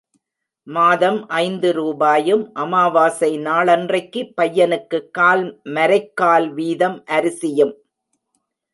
மாதம் 0.67 1.27
ஐந்து 1.27 1.73
ரூபாயும் 1.73 2.53
அமாவாசை 2.53 3.37
நாளன்றைக்கு 3.39 4.33
பையனுக்குக் 4.41 5.09
கால் 5.11 5.61
மரைக்கால் 5.63 6.53
வீதம் 6.53 7.03
அரிசியும். 7.05 7.75